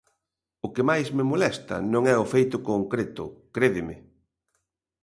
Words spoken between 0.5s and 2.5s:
O que máis me molesta non é o